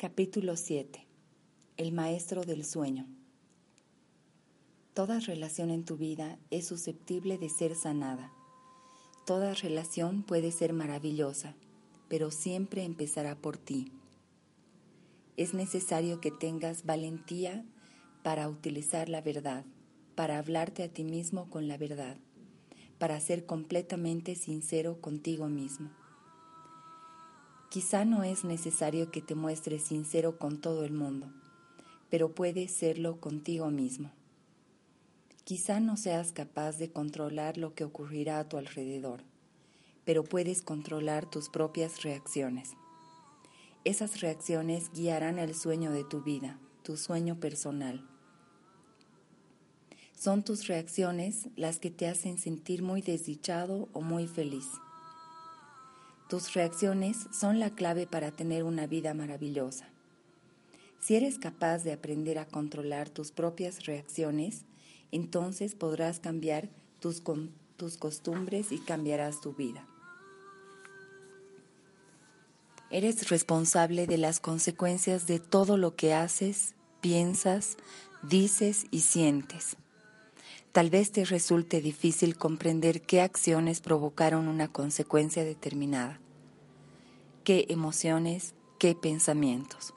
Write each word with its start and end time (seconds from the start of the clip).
Capítulo 0.00 0.54
7. 0.54 1.08
El 1.76 1.90
maestro 1.90 2.44
del 2.44 2.64
sueño. 2.64 3.08
Toda 4.94 5.18
relación 5.18 5.70
en 5.70 5.84
tu 5.84 5.96
vida 5.96 6.38
es 6.52 6.68
susceptible 6.68 7.36
de 7.36 7.48
ser 7.48 7.74
sanada. 7.74 8.32
Toda 9.26 9.54
relación 9.54 10.22
puede 10.22 10.52
ser 10.52 10.72
maravillosa, 10.72 11.56
pero 12.08 12.30
siempre 12.30 12.84
empezará 12.84 13.34
por 13.34 13.56
ti. 13.56 13.90
Es 15.36 15.52
necesario 15.52 16.20
que 16.20 16.30
tengas 16.30 16.86
valentía 16.86 17.64
para 18.22 18.48
utilizar 18.48 19.08
la 19.08 19.20
verdad, 19.20 19.64
para 20.14 20.38
hablarte 20.38 20.84
a 20.84 20.88
ti 20.88 21.02
mismo 21.02 21.50
con 21.50 21.66
la 21.66 21.76
verdad, 21.76 22.18
para 22.98 23.18
ser 23.18 23.46
completamente 23.46 24.36
sincero 24.36 25.00
contigo 25.00 25.48
mismo. 25.48 25.90
Quizá 27.70 28.06
no 28.06 28.24
es 28.24 28.44
necesario 28.44 29.10
que 29.10 29.20
te 29.20 29.34
muestres 29.34 29.82
sincero 29.82 30.38
con 30.38 30.58
todo 30.58 30.84
el 30.84 30.92
mundo, 30.92 31.30
pero 32.08 32.34
puedes 32.34 32.72
serlo 32.72 33.20
contigo 33.20 33.70
mismo. 33.70 34.10
Quizá 35.44 35.78
no 35.78 35.98
seas 35.98 36.32
capaz 36.32 36.78
de 36.78 36.90
controlar 36.90 37.58
lo 37.58 37.74
que 37.74 37.84
ocurrirá 37.84 38.38
a 38.38 38.48
tu 38.48 38.56
alrededor, 38.56 39.22
pero 40.06 40.24
puedes 40.24 40.62
controlar 40.62 41.28
tus 41.28 41.50
propias 41.50 42.02
reacciones. 42.02 42.70
Esas 43.84 44.22
reacciones 44.22 44.90
guiarán 44.94 45.38
el 45.38 45.54
sueño 45.54 45.90
de 45.92 46.04
tu 46.04 46.22
vida, 46.22 46.58
tu 46.82 46.96
sueño 46.96 47.38
personal. 47.38 48.08
Son 50.18 50.42
tus 50.42 50.66
reacciones 50.68 51.48
las 51.54 51.78
que 51.78 51.90
te 51.90 52.08
hacen 52.08 52.38
sentir 52.38 52.82
muy 52.82 53.02
desdichado 53.02 53.90
o 53.92 54.00
muy 54.00 54.26
feliz. 54.26 54.66
Tus 56.28 56.52
reacciones 56.52 57.26
son 57.32 57.58
la 57.58 57.70
clave 57.70 58.06
para 58.06 58.30
tener 58.30 58.64
una 58.64 58.86
vida 58.86 59.14
maravillosa. 59.14 59.88
Si 61.00 61.16
eres 61.16 61.38
capaz 61.38 61.84
de 61.84 61.92
aprender 61.92 62.38
a 62.38 62.46
controlar 62.46 63.08
tus 63.08 63.32
propias 63.32 63.86
reacciones, 63.86 64.64
entonces 65.10 65.74
podrás 65.74 66.20
cambiar 66.20 66.68
tus, 67.00 67.22
tus 67.76 67.96
costumbres 67.96 68.72
y 68.72 68.78
cambiarás 68.78 69.40
tu 69.40 69.54
vida. 69.54 69.86
Eres 72.90 73.30
responsable 73.30 74.06
de 74.06 74.18
las 74.18 74.38
consecuencias 74.38 75.26
de 75.26 75.38
todo 75.38 75.78
lo 75.78 75.94
que 75.94 76.12
haces, 76.12 76.74
piensas, 77.00 77.78
dices 78.22 78.86
y 78.90 79.00
sientes. 79.00 79.76
Tal 80.78 80.90
vez 80.90 81.10
te 81.10 81.24
resulte 81.24 81.80
difícil 81.80 82.36
comprender 82.36 83.02
qué 83.02 83.20
acciones 83.20 83.80
provocaron 83.80 84.46
una 84.46 84.68
consecuencia 84.68 85.42
determinada, 85.42 86.20
qué 87.42 87.66
emociones, 87.68 88.54
qué 88.78 88.94
pensamientos. 88.94 89.92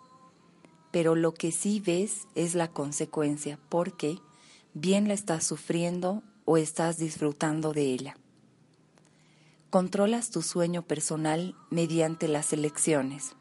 Pero 0.89 1.13
lo 1.13 1.35
que 1.35 1.51
sí 1.51 1.79
ves 1.85 2.27
es 2.33 2.55
la 2.55 2.67
consecuencia 2.67 3.59
porque 3.69 4.17
bien 4.73 5.07
la 5.07 5.13
estás 5.13 5.43
sufriendo 5.43 6.23
o 6.45 6.57
estás 6.57 6.97
disfrutando 6.97 7.73
de 7.73 7.83
ella. 7.83 8.17
Controlas 9.69 10.31
tu 10.31 10.41
sueño 10.41 10.81
personal 10.81 11.53
mediante 11.69 12.27
las 12.27 12.53
elecciones. 12.53 13.33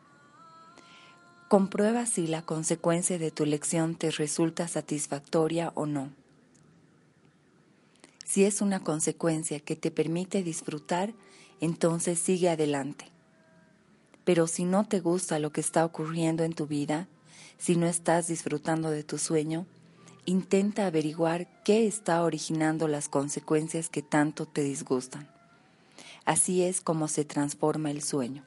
Comprueba 1.48 2.04
si 2.04 2.26
la 2.26 2.42
consecuencia 2.42 3.18
de 3.18 3.30
tu 3.30 3.44
elección 3.44 3.94
te 3.94 4.10
resulta 4.10 4.68
satisfactoria 4.68 5.72
o 5.74 5.86
no. 5.86 6.19
Si 8.30 8.44
es 8.44 8.60
una 8.60 8.78
consecuencia 8.78 9.58
que 9.58 9.74
te 9.74 9.90
permite 9.90 10.44
disfrutar, 10.44 11.12
entonces 11.60 12.20
sigue 12.20 12.48
adelante. 12.48 13.06
Pero 14.22 14.46
si 14.46 14.64
no 14.64 14.86
te 14.86 15.00
gusta 15.00 15.40
lo 15.40 15.50
que 15.50 15.60
está 15.60 15.84
ocurriendo 15.84 16.44
en 16.44 16.52
tu 16.52 16.68
vida, 16.68 17.08
si 17.58 17.74
no 17.74 17.88
estás 17.88 18.28
disfrutando 18.28 18.92
de 18.92 19.02
tu 19.02 19.18
sueño, 19.18 19.66
intenta 20.26 20.86
averiguar 20.86 21.48
qué 21.64 21.88
está 21.88 22.22
originando 22.22 22.86
las 22.86 23.08
consecuencias 23.08 23.88
que 23.88 24.00
tanto 24.00 24.46
te 24.46 24.62
disgustan. 24.62 25.28
Así 26.24 26.62
es 26.62 26.80
como 26.80 27.08
se 27.08 27.24
transforma 27.24 27.90
el 27.90 28.00
sueño. 28.00 28.44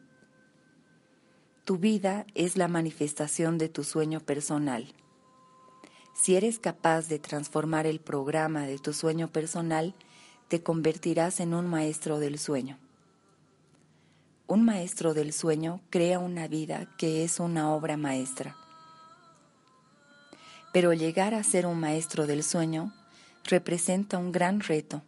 Tu 1.66 1.78
vida 1.78 2.26
es 2.36 2.56
la 2.56 2.70
manifestación 2.70 3.58
de 3.58 3.68
tu 3.68 3.84
sueño 3.84 4.22
personal. 4.22 4.94
Si 6.14 6.36
eres 6.36 6.60
capaz 6.60 7.08
de 7.08 7.20
transformar 7.20 7.86
el 7.86 8.00
programa 8.00 8.66
de 8.66 8.78
tu 8.78 8.94
sueño 8.94 9.32
personal, 9.32 9.94
te 10.48 10.62
convertirás 10.62 11.40
en 11.40 11.54
un 11.54 11.68
maestro 11.68 12.20
del 12.20 12.38
sueño. 12.38 12.78
Un 14.48 14.64
maestro 14.64 15.14
del 15.14 15.34
sueño 15.34 15.82
crea 15.90 16.20
una 16.20 16.48
vida 16.48 16.88
que 16.98 17.24
es 17.24 17.40
una 17.40 17.74
obra 17.74 17.98
maestra. 17.98 18.56
Pero 20.72 20.94
llegar 20.94 21.34
a 21.34 21.44
ser 21.44 21.66
un 21.66 21.80
maestro 21.80 22.28
del 22.28 22.44
sueño 22.44 22.94
representa 23.44 24.18
un 24.18 24.32
gran 24.32 24.60
reto, 24.60 25.02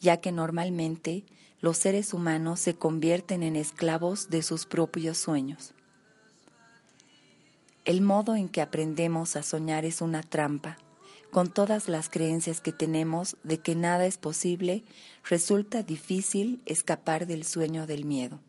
ya 0.00 0.18
que 0.18 0.32
normalmente 0.32 1.24
los 1.60 1.78
seres 1.78 2.12
humanos 2.12 2.60
se 2.60 2.74
convierten 2.74 3.42
en 3.42 3.56
esclavos 3.56 4.28
de 4.28 4.42
sus 4.42 4.66
propios 4.66 5.18
sueños. 5.18 5.72
El 7.84 8.00
modo 8.00 8.34
en 8.34 8.48
que 8.48 8.62
aprendemos 8.62 9.36
a 9.36 9.42
soñar 9.42 9.84
es 9.84 10.00
una 10.00 10.22
trampa. 10.22 10.78
Con 11.30 11.52
todas 11.52 11.86
las 11.86 12.08
creencias 12.08 12.62
que 12.62 12.72
tenemos 12.72 13.36
de 13.42 13.58
que 13.58 13.74
nada 13.74 14.06
es 14.06 14.16
posible, 14.16 14.84
resulta 15.28 15.82
difícil 15.82 16.62
escapar 16.64 17.26
del 17.26 17.44
sueño 17.44 17.86
del 17.86 18.06
miedo. 18.06 18.40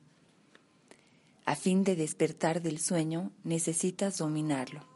A 1.43 1.57
fin 1.57 1.83
de 1.83 1.97
despertar 1.97 2.61
del 2.61 2.79
sueño, 2.79 3.31
necesitas 3.43 4.17
dominarlo. 4.19 4.87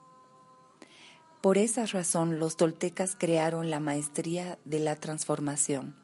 Por 1.42 1.58
esa 1.58 1.86
razón, 1.86 2.40
los 2.40 2.56
toltecas 2.56 3.18
crearon 3.20 3.70
la 3.70 3.82
maestría 3.82 4.58
de 4.64 4.80
la 4.80 4.96
transformación, 4.96 5.98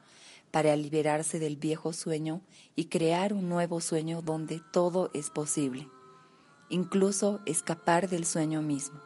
para 0.51 0.75
liberarse 0.75 1.39
del 1.39 1.55
viejo 1.55 1.93
sueño 1.93 2.41
y 2.75 2.85
crear 2.85 3.31
un 3.31 3.47
nuevo 3.47 3.79
sueño 3.79 4.21
donde 4.21 4.61
todo 4.73 5.09
es 5.13 5.29
posible 5.29 5.87
incluso 6.69 7.39
escapar 7.45 8.09
del 8.09 8.25
sueño 8.25 8.61
mismo. 8.61 8.99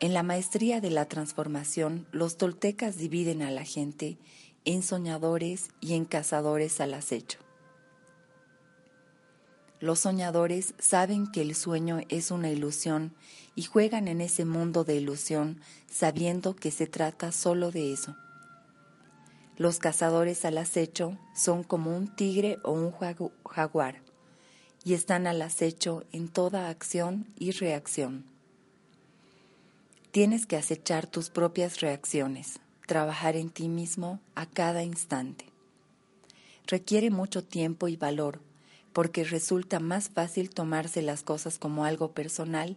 En 0.00 0.14
la 0.14 0.22
maestría 0.22 0.80
de 0.80 0.90
la 0.90 1.06
transformación, 1.06 2.06
los 2.12 2.36
toltecas 2.36 2.98
dividen 2.98 3.42
a 3.42 3.50
la 3.50 3.64
gente 3.64 4.16
en 4.64 4.82
soñadores 4.82 5.70
y 5.80 5.94
en 5.94 6.04
cazadores 6.04 6.80
al 6.80 6.94
acecho. 6.94 7.38
Los 9.80 10.00
soñadores 10.00 10.74
saben 10.78 11.30
que 11.30 11.40
el 11.40 11.54
sueño 11.54 12.00
es 12.08 12.30
una 12.30 12.50
ilusión 12.50 13.14
y 13.54 13.62
juegan 13.62 14.08
en 14.08 14.20
ese 14.20 14.44
mundo 14.44 14.84
de 14.84 14.96
ilusión 14.96 15.60
sabiendo 15.88 16.54
que 16.54 16.70
se 16.70 16.86
trata 16.86 17.32
solo 17.32 17.70
de 17.70 17.92
eso. 17.92 18.16
Los 19.56 19.78
cazadores 19.78 20.44
al 20.44 20.58
acecho 20.58 21.18
son 21.34 21.64
como 21.64 21.96
un 21.96 22.14
tigre 22.14 22.58
o 22.62 22.72
un 22.72 22.92
jaguar 23.44 24.07
y 24.84 24.94
están 24.94 25.26
al 25.26 25.42
acecho 25.42 26.04
en 26.12 26.28
toda 26.28 26.68
acción 26.68 27.26
y 27.38 27.50
reacción. 27.50 28.24
Tienes 30.10 30.46
que 30.46 30.56
acechar 30.56 31.06
tus 31.06 31.30
propias 31.30 31.80
reacciones, 31.80 32.60
trabajar 32.86 33.36
en 33.36 33.50
ti 33.50 33.68
mismo 33.68 34.20
a 34.34 34.46
cada 34.46 34.82
instante. 34.82 35.44
Requiere 36.66 37.10
mucho 37.10 37.44
tiempo 37.44 37.88
y 37.88 37.96
valor, 37.96 38.40
porque 38.92 39.24
resulta 39.24 39.80
más 39.80 40.08
fácil 40.08 40.50
tomarse 40.50 41.02
las 41.02 41.22
cosas 41.22 41.58
como 41.58 41.84
algo 41.84 42.12
personal 42.12 42.76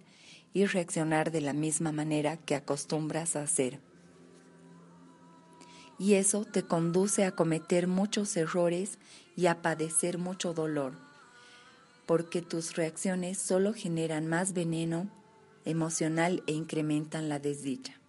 y 0.53 0.65
reaccionar 0.65 1.31
de 1.31 1.41
la 1.41 1.53
misma 1.53 1.91
manera 1.91 2.37
que 2.37 2.55
acostumbras 2.55 3.35
a 3.35 3.43
hacer. 3.43 3.79
Y 5.97 6.15
eso 6.15 6.45
te 6.45 6.63
conduce 6.63 7.25
a 7.25 7.31
cometer 7.31 7.87
muchos 7.87 8.35
errores 8.35 8.97
y 9.37 9.45
a 9.45 9.61
padecer 9.61 10.17
mucho 10.17 10.53
dolor 10.53 11.10
porque 12.11 12.41
tus 12.41 12.75
reacciones 12.75 13.37
solo 13.37 13.73
generan 13.73 14.27
más 14.27 14.51
veneno 14.51 15.09
emocional 15.63 16.43
e 16.45 16.51
incrementan 16.51 17.29
la 17.29 17.39
desdicha. 17.39 18.01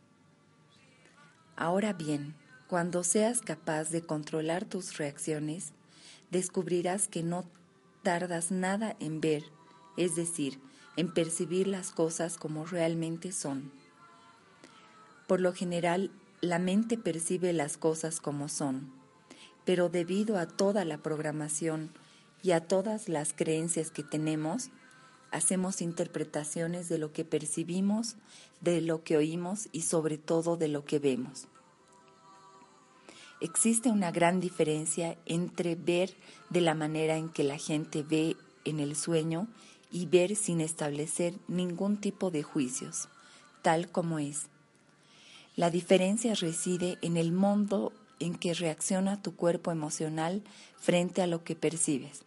Ahora 1.54 1.92
bien, 1.92 2.34
cuando 2.66 3.04
seas 3.04 3.42
capaz 3.42 3.90
de 3.90 4.02
controlar 4.02 4.64
tus 4.64 4.98
reacciones, 4.98 5.72
descubrirás 6.32 7.06
que 7.06 7.22
no 7.22 7.44
tardas 8.02 8.50
nada 8.50 8.96
en 8.98 9.20
ver, 9.20 9.44
es 9.96 10.16
decir, 10.16 10.58
en 10.96 11.14
percibir 11.14 11.68
las 11.68 11.92
cosas 11.92 12.38
como 12.38 12.66
realmente 12.66 13.30
son. 13.30 13.70
Por 15.28 15.40
lo 15.40 15.52
general, 15.52 16.10
la 16.40 16.58
mente 16.58 16.98
percibe 16.98 17.52
las 17.52 17.76
cosas 17.76 18.20
como 18.20 18.48
son, 18.48 18.92
pero 19.64 19.88
debido 19.88 20.38
a 20.38 20.48
toda 20.48 20.84
la 20.84 20.98
programación 20.98 21.92
y 22.42 22.52
a 22.52 22.60
todas 22.60 23.08
las 23.08 23.32
creencias 23.32 23.90
que 23.90 24.02
tenemos, 24.02 24.70
hacemos 25.30 25.80
interpretaciones 25.80 26.88
de 26.88 26.98
lo 26.98 27.12
que 27.12 27.24
percibimos, 27.24 28.16
de 28.60 28.80
lo 28.80 29.02
que 29.02 29.16
oímos 29.16 29.68
y 29.72 29.82
sobre 29.82 30.18
todo 30.18 30.56
de 30.56 30.68
lo 30.68 30.84
que 30.84 30.98
vemos. 30.98 31.46
Existe 33.40 33.90
una 33.90 34.12
gran 34.12 34.38
diferencia 34.38 35.16
entre 35.26 35.74
ver 35.74 36.14
de 36.50 36.60
la 36.60 36.74
manera 36.74 37.16
en 37.16 37.28
que 37.28 37.42
la 37.42 37.58
gente 37.58 38.02
ve 38.02 38.36
en 38.64 38.78
el 38.78 38.94
sueño 38.94 39.48
y 39.90 40.06
ver 40.06 40.36
sin 40.36 40.60
establecer 40.60 41.34
ningún 41.48 42.00
tipo 42.00 42.30
de 42.30 42.42
juicios, 42.42 43.08
tal 43.62 43.90
como 43.90 44.18
es. 44.18 44.46
La 45.56 45.70
diferencia 45.70 46.34
reside 46.34 46.98
en 47.02 47.16
el 47.16 47.32
mundo 47.32 47.92
en 48.20 48.36
que 48.36 48.54
reacciona 48.54 49.20
tu 49.20 49.34
cuerpo 49.34 49.72
emocional 49.72 50.42
frente 50.78 51.20
a 51.20 51.26
lo 51.26 51.42
que 51.42 51.56
percibes. 51.56 52.22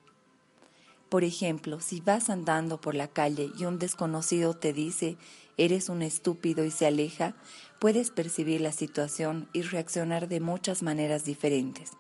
Por 1.15 1.23
ejemplo, 1.23 1.79
si 1.79 2.01
vas 2.01 2.29
andando 2.29 2.81
por 2.81 2.93
la 2.93 3.07
calle 3.07 3.49
y 3.57 3.63
un 3.63 3.79
desconocido 3.79 4.53
te 4.53 4.73
dice 4.73 5.15
eres 5.55 5.87
un 5.87 6.01
estúpido 6.01 6.65
y 6.65 6.71
se 6.71 6.87
aleja, 6.87 7.35
puedes 7.79 8.11
percibir 8.11 8.59
la 8.59 8.73
situación 8.73 9.47
y 9.53 9.61
reaccionar 9.61 10.27
de 10.27 10.41
muchas 10.41 10.83
maneras 10.83 11.23
diferentes. 11.23 11.91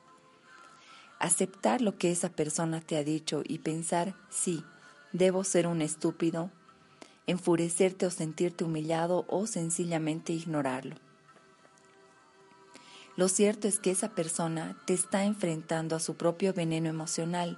Aceptar 1.17 1.79
lo 1.79 1.97
que 1.97 2.11
esa 2.11 2.27
persona 2.27 2.81
te 2.81 2.97
ha 2.97 3.05
dicho 3.05 3.41
y 3.45 3.59
pensar, 3.59 4.15
sí, 4.29 4.65
debo 5.13 5.45
ser 5.45 5.65
un 5.65 5.81
estúpido, 5.81 6.51
enfurecerte 7.25 8.07
o 8.07 8.11
sentirte 8.11 8.65
humillado 8.65 9.23
o 9.29 9.47
sencillamente 9.47 10.33
ignorarlo. 10.33 10.97
Lo 13.15 13.29
cierto 13.29 13.69
es 13.69 13.79
que 13.79 13.91
esa 13.91 14.09
persona 14.09 14.75
te 14.85 14.93
está 14.93 15.23
enfrentando 15.23 15.95
a 15.95 16.01
su 16.01 16.15
propio 16.15 16.51
veneno 16.53 16.89
emocional 16.89 17.57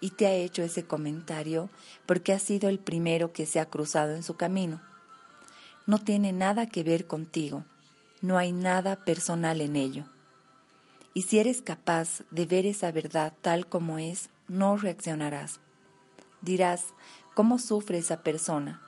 y 0.00 0.10
te 0.10 0.26
ha 0.26 0.34
hecho 0.34 0.62
ese 0.62 0.84
comentario 0.84 1.70
porque 2.06 2.32
ha 2.32 2.38
sido 2.38 2.68
el 2.68 2.78
primero 2.78 3.32
que 3.32 3.46
se 3.46 3.60
ha 3.60 3.66
cruzado 3.66 4.14
en 4.14 4.22
su 4.22 4.36
camino. 4.36 4.80
No 5.86 5.98
tiene 5.98 6.32
nada 6.32 6.66
que 6.66 6.82
ver 6.82 7.06
contigo, 7.06 7.64
no 8.20 8.38
hay 8.38 8.52
nada 8.52 9.04
personal 9.04 9.60
en 9.60 9.76
ello. 9.76 10.04
Y 11.14 11.22
si 11.22 11.38
eres 11.38 11.62
capaz 11.62 12.22
de 12.30 12.44
ver 12.44 12.66
esa 12.66 12.92
verdad 12.92 13.32
tal 13.40 13.66
como 13.66 13.98
es, 13.98 14.28
no 14.48 14.76
reaccionarás. 14.76 15.60
Dirás, 16.42 16.86
¿cómo 17.34 17.58
sufre 17.58 17.98
esa 17.98 18.22
persona? 18.22 18.82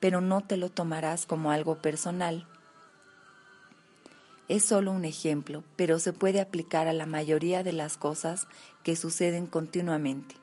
Pero 0.00 0.20
no 0.20 0.42
te 0.42 0.56
lo 0.56 0.68
tomarás 0.68 1.24
como 1.24 1.50
algo 1.50 1.80
personal. 1.80 2.46
Es 4.48 4.64
solo 4.64 4.92
un 4.92 5.04
ejemplo, 5.04 5.64
pero 5.76 5.98
se 5.98 6.12
puede 6.12 6.40
aplicar 6.40 6.88
a 6.88 6.92
la 6.92 7.06
mayoría 7.06 7.62
de 7.62 7.72
las 7.72 7.96
cosas 7.96 8.48
que 8.82 8.96
suceden 8.96 9.46
continuamente. 9.46 10.41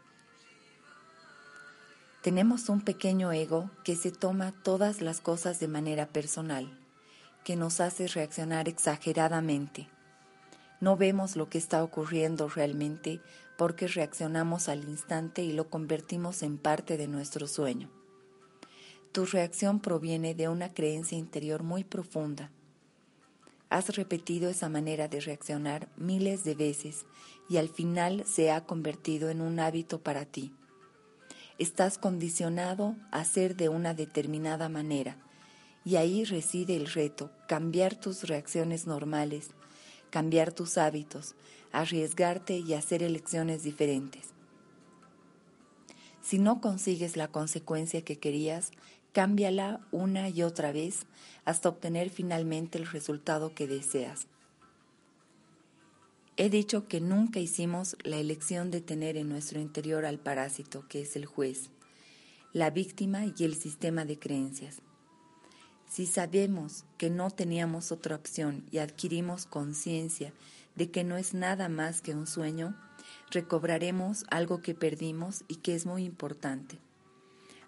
Tenemos 2.22 2.68
un 2.68 2.82
pequeño 2.82 3.32
ego 3.32 3.72
que 3.86 3.96
se 3.96 4.12
toma 4.12 4.52
todas 4.52 5.00
las 5.00 5.22
cosas 5.22 5.62
de 5.62 5.70
manera 5.70 6.06
personal, 6.06 6.78
que 7.46 7.56
nos 7.56 7.80
hace 7.80 8.10
reaccionar 8.10 8.68
exageradamente. 8.68 9.88
No 10.82 10.98
vemos 10.98 11.38
lo 11.38 11.48
que 11.48 11.58
está 11.58 11.82
ocurriendo 11.82 12.50
realmente 12.50 13.22
porque 13.58 13.88
reaccionamos 13.88 14.68
al 14.68 14.84
instante 14.84 15.44
y 15.44 15.54
lo 15.54 15.70
convertimos 15.70 16.44
en 16.44 16.58
parte 16.58 16.98
de 16.98 17.08
nuestro 17.08 17.48
sueño. 17.48 17.90
Tu 19.14 19.26
reacción 19.26 19.80
proviene 19.80 20.36
de 20.36 20.50
una 20.50 20.74
creencia 20.74 21.18
interior 21.18 21.64
muy 21.64 21.86
profunda. 21.86 22.52
Has 23.70 23.96
repetido 23.96 24.50
esa 24.50 24.68
manera 24.68 25.08
de 25.08 25.22
reaccionar 25.22 25.88
miles 25.96 26.44
de 26.44 26.56
veces 26.56 27.06
y 27.48 27.56
al 27.58 27.70
final 27.70 28.26
se 28.26 28.52
ha 28.52 28.66
convertido 28.66 29.30
en 29.30 29.40
un 29.40 29.62
hábito 29.62 30.02
para 30.02 30.26
ti 30.26 30.54
estás 31.60 31.98
condicionado 31.98 32.96
a 33.12 33.24
ser 33.26 33.56
de 33.56 33.70
una 33.70 33.94
determinada 33.94 34.70
manera. 34.70 35.18
Y 35.86 35.98
ahí 35.98 36.24
reside 36.24 36.76
el 36.76 36.88
reto, 36.88 37.32
cambiar 37.48 37.96
tus 37.96 38.24
reacciones 38.24 38.88
normales, 38.88 39.50
cambiar 40.10 40.52
tus 40.54 40.78
hábitos, 40.78 41.36
arriesgarte 41.72 42.58
y 42.58 42.74
hacer 42.74 43.04
elecciones 43.04 43.64
diferentes. 43.64 44.30
Si 46.22 46.40
no 46.40 46.62
consigues 46.62 47.18
la 47.18 47.28
consecuencia 47.28 48.04
que 48.04 48.20
querías, 48.20 48.72
cámbiala 49.14 49.82
una 49.92 50.30
y 50.30 50.44
otra 50.44 50.72
vez 50.72 51.06
hasta 51.46 51.70
obtener 51.70 52.10
finalmente 52.10 52.78
el 52.78 52.88
resultado 52.88 53.54
que 53.54 53.68
deseas. 53.68 54.28
He 56.42 56.50
dicho 56.50 56.88
que 56.88 57.02
nunca 57.02 57.42
hicimos 57.42 57.98
la 58.06 58.16
elección 58.16 58.72
de 58.72 58.80
tener 58.80 59.18
en 59.18 59.28
nuestro 59.28 59.60
interior 59.60 60.06
al 60.06 60.20
parásito, 60.20 60.88
que 60.88 61.02
es 61.02 61.18
el 61.18 61.26
juez, 61.26 61.70
la 62.54 62.70
víctima 62.70 63.26
y 63.26 63.44
el 63.44 63.56
sistema 63.56 64.06
de 64.06 64.18
creencias. 64.18 64.78
Si 65.90 66.06
sabemos 66.06 66.86
que 66.98 67.10
no 67.10 67.30
teníamos 67.30 67.92
otra 67.92 68.16
opción 68.16 68.64
y 68.72 68.78
adquirimos 68.78 69.48
conciencia 69.48 70.32
de 70.76 70.90
que 70.90 71.04
no 71.04 71.18
es 71.18 71.34
nada 71.34 71.68
más 71.68 72.00
que 72.00 72.16
un 72.16 72.26
sueño, 72.26 72.74
recobraremos 73.32 74.24
algo 74.30 74.62
que 74.62 74.74
perdimos 74.74 75.44
y 75.50 75.56
que 75.56 75.76
es 75.76 75.86
muy 75.86 76.06
importante, 76.06 76.80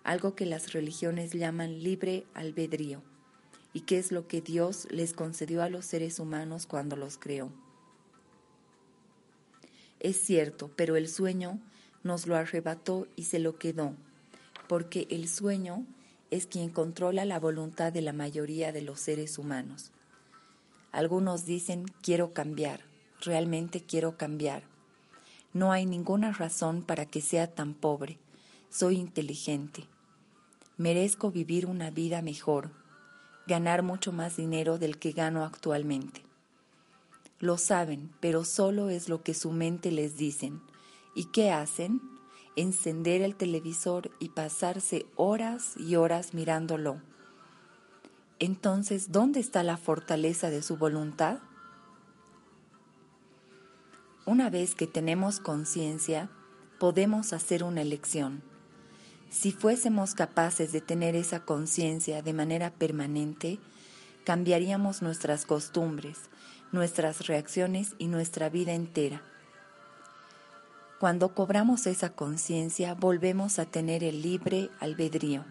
algo 0.06 0.34
que 0.34 0.46
las 0.46 0.72
religiones 0.72 1.34
llaman 1.34 1.84
libre 1.84 2.26
albedrío, 2.34 3.02
y 3.74 3.82
que 3.82 4.00
es 4.00 4.14
lo 4.14 4.30
que 4.30 4.40
Dios 4.40 4.88
les 4.92 5.12
concedió 5.12 5.62
a 5.62 5.68
los 5.68 5.84
seres 5.84 6.20
humanos 6.20 6.68
cuando 6.68 6.96
los 6.96 7.18
creó. 7.18 7.52
Es 10.02 10.20
cierto, 10.20 10.72
pero 10.76 10.96
el 10.96 11.08
sueño 11.08 11.60
nos 12.04 12.26
lo 12.26 12.36
arrebató 12.36 13.08
y 13.16 13.26
se 13.26 13.38
lo 13.38 13.60
quedó, 13.60 13.94
porque 14.68 15.06
el 15.12 15.30
sueño 15.30 15.86
es 16.32 16.48
quien 16.48 16.70
controla 16.70 17.24
la 17.24 17.40
voluntad 17.40 17.94
de 17.94 18.02
la 18.02 18.12
mayoría 18.12 18.72
de 18.72 18.82
los 18.82 19.00
seres 19.00 19.38
humanos. 19.38 19.92
Algunos 20.92 21.46
dicen 21.46 21.86
quiero 22.02 22.34
cambiar, 22.34 22.82
realmente 23.24 23.84
quiero 23.84 24.18
cambiar. 24.18 24.64
No 25.54 25.72
hay 25.72 25.86
ninguna 25.86 26.32
razón 26.32 26.82
para 26.82 27.06
que 27.06 27.22
sea 27.22 27.54
tan 27.54 27.76
pobre. 27.76 28.18
Soy 28.72 28.96
inteligente. 28.96 29.86
Merezco 30.78 31.30
vivir 31.30 31.68
una 31.68 31.92
vida 31.92 32.24
mejor, 32.24 32.72
ganar 33.46 33.84
mucho 33.84 34.12
más 34.12 34.36
dinero 34.36 34.80
del 34.80 34.98
que 34.98 35.12
gano 35.12 35.46
actualmente. 35.46 36.24
Lo 37.42 37.58
saben, 37.58 38.12
pero 38.20 38.46
solo 38.46 38.90
es 38.90 39.10
lo 39.10 39.24
que 39.24 39.34
su 39.34 39.52
mente 39.52 39.92
les 39.92 40.16
dicen. 40.16 40.62
¿Y 41.16 41.26
qué 41.26 41.52
hacen? 41.52 42.00
Encender 42.56 43.24
el 43.24 43.36
televisor 43.36 44.12
y 44.20 44.30
pasarse 44.30 45.08
horas 45.16 45.76
y 45.76 45.96
horas 45.96 46.36
mirándolo. 46.36 47.02
Entonces, 48.38 49.12
¿dónde 49.12 49.40
está 49.40 49.64
la 49.64 49.78
fortaleza 49.78 50.52
de 50.52 50.62
su 50.62 50.78
voluntad? 50.78 51.40
Una 54.28 54.52
vez 54.52 54.76
que 54.76 54.86
tenemos 54.86 55.40
conciencia, 55.40 56.30
podemos 56.80 57.34
hacer 57.34 57.64
una 57.64 57.82
elección. 57.82 58.44
Si 59.32 59.52
fuésemos 59.52 60.14
capaces 60.14 60.72
de 60.72 60.82
tener 60.82 61.16
esa 61.16 61.44
conciencia 61.44 62.22
de 62.22 62.34
manera 62.34 62.70
permanente, 62.70 63.60
cambiaríamos 64.26 65.02
nuestras 65.02 65.46
costumbres, 65.46 66.31
nuestras 66.72 67.28
reacciones 67.28 67.96
y 67.98 68.08
nuestra 68.08 68.50
vida 68.50 68.74
entera. 68.74 69.22
Cuando 71.00 71.34
cobramos 71.34 71.88
esa 71.88 72.12
conciencia, 72.12 72.94
volvemos 72.94 73.60
a 73.60 73.66
tener 73.66 74.04
el 74.04 74.22
libre 74.22 74.70
albedrío. 74.80 75.46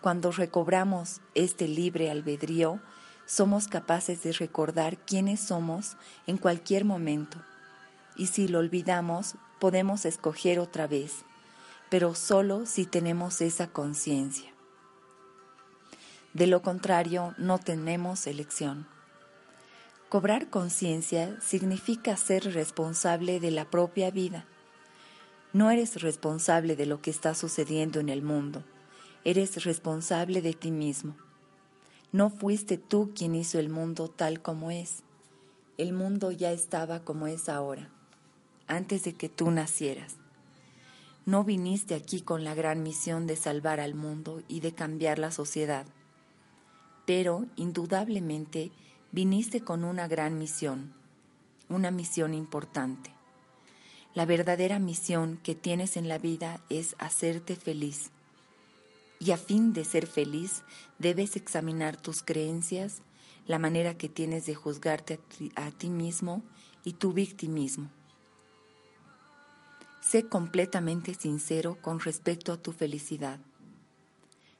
Cuando 0.00 0.32
recobramos 0.32 1.20
este 1.34 1.68
libre 1.68 2.10
albedrío, 2.10 2.80
somos 3.24 3.68
capaces 3.68 4.22
de 4.22 4.32
recordar 4.32 4.98
quiénes 4.98 5.40
somos 5.40 5.96
en 6.26 6.38
cualquier 6.38 6.84
momento. 6.84 7.38
Y 8.16 8.26
si 8.26 8.48
lo 8.48 8.58
olvidamos, 8.58 9.36
podemos 9.58 10.04
escoger 10.04 10.58
otra 10.58 10.86
vez, 10.86 11.24
pero 11.88 12.14
solo 12.14 12.66
si 12.66 12.84
tenemos 12.84 13.40
esa 13.40 13.68
conciencia. 13.68 14.52
De 16.34 16.46
lo 16.46 16.62
contrario, 16.62 17.34
no 17.38 17.58
tenemos 17.58 18.26
elección. 18.26 18.86
Cobrar 20.16 20.48
conciencia 20.48 21.38
significa 21.42 22.16
ser 22.16 22.54
responsable 22.54 23.38
de 23.38 23.50
la 23.50 23.68
propia 23.68 24.10
vida. 24.10 24.46
No 25.52 25.70
eres 25.70 26.00
responsable 26.00 26.74
de 26.74 26.86
lo 26.86 27.02
que 27.02 27.10
está 27.10 27.34
sucediendo 27.34 28.00
en 28.00 28.08
el 28.08 28.22
mundo, 28.22 28.64
eres 29.24 29.62
responsable 29.64 30.40
de 30.40 30.54
ti 30.54 30.70
mismo. 30.70 31.14
No 32.12 32.30
fuiste 32.30 32.78
tú 32.78 33.12
quien 33.14 33.34
hizo 33.34 33.58
el 33.58 33.68
mundo 33.68 34.08
tal 34.08 34.40
como 34.40 34.70
es. 34.70 35.02
El 35.76 35.92
mundo 35.92 36.30
ya 36.30 36.50
estaba 36.50 37.00
como 37.00 37.26
es 37.26 37.50
ahora, 37.50 37.90
antes 38.68 39.04
de 39.04 39.12
que 39.12 39.28
tú 39.28 39.50
nacieras. 39.50 40.16
No 41.26 41.44
viniste 41.44 41.94
aquí 41.94 42.22
con 42.22 42.42
la 42.42 42.54
gran 42.54 42.82
misión 42.82 43.26
de 43.26 43.36
salvar 43.36 43.80
al 43.80 43.94
mundo 43.94 44.42
y 44.48 44.60
de 44.60 44.72
cambiar 44.72 45.18
la 45.18 45.30
sociedad, 45.30 45.84
pero 47.04 47.44
indudablemente 47.56 48.72
viniste 49.12 49.60
con 49.60 49.84
una 49.84 50.08
gran 50.08 50.38
misión, 50.38 50.92
una 51.68 51.90
misión 51.90 52.34
importante. 52.34 53.10
La 54.14 54.24
verdadera 54.24 54.78
misión 54.78 55.38
que 55.42 55.54
tienes 55.54 55.96
en 55.96 56.08
la 56.08 56.18
vida 56.18 56.60
es 56.70 56.96
hacerte 56.98 57.56
feliz. 57.56 58.10
Y 59.18 59.30
a 59.30 59.36
fin 59.36 59.72
de 59.72 59.84
ser 59.84 60.06
feliz, 60.06 60.62
debes 60.98 61.36
examinar 61.36 61.96
tus 61.96 62.22
creencias, 62.22 63.02
la 63.46 63.58
manera 63.58 63.96
que 63.96 64.08
tienes 64.08 64.46
de 64.46 64.54
juzgarte 64.54 65.20
a 65.54 65.70
ti, 65.70 65.90
mismo 65.90 66.42
y 66.84 66.94
tu 66.94 67.12
victimismo. 67.12 67.90
Sé 70.00 70.28
completamente 70.28 71.14
sincero 71.14 71.78
con 71.80 72.00
respecto 72.00 72.52
a 72.52 72.56
tu 72.56 72.72
felicidad. 72.72 73.38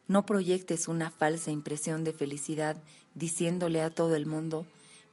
No 0.08 0.26
proyectes 0.26 0.88
una 0.88 1.10
falsa 1.10 1.50
impresión 1.50 2.04
de 2.04 2.12
felicidad 2.12 2.76
diciéndole 3.16 3.82
a 3.82 3.90
todo 3.90 4.14
el 4.14 4.26
mundo, 4.26 4.66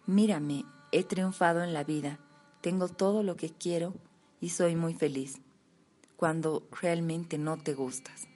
mírame, 0.05 0.65
he 0.91 1.03
triunfado 1.03 1.63
en 1.63 1.73
la 1.73 1.83
vida, 1.83 2.19
tengo 2.61 2.87
todo 2.87 3.23
lo 3.23 3.35
que 3.35 3.49
quiero 3.49 3.95
y 4.39 4.49
soy 4.49 4.75
muy 4.75 4.93
feliz, 4.93 5.39
cuando 6.17 6.67
realmente 6.79 7.39
no 7.39 7.57
te 7.57 7.73
gustas. 7.73 8.27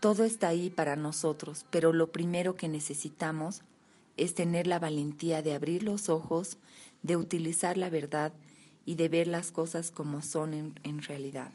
Todo 0.00 0.24
está 0.24 0.48
ahí 0.48 0.70
para 0.70 0.96
nosotros, 0.96 1.66
pero 1.70 1.92
lo 1.92 2.10
primero 2.10 2.56
que 2.56 2.68
necesitamos 2.68 3.62
es 4.16 4.34
tener 4.34 4.66
la 4.66 4.78
valentía 4.78 5.42
de 5.42 5.54
abrir 5.54 5.82
los 5.82 6.08
ojos, 6.08 6.56
de 7.02 7.16
utilizar 7.16 7.76
la 7.76 7.90
verdad 7.90 8.32
y 8.86 8.94
de 8.94 9.10
ver 9.10 9.26
las 9.26 9.52
cosas 9.52 9.90
como 9.90 10.22
son 10.22 10.54
en, 10.54 11.02
realidad. 11.02 11.52